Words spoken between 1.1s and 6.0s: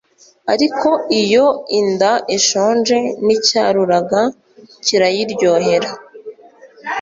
iyo inda ishonje n’icyaruraga kirayiryohera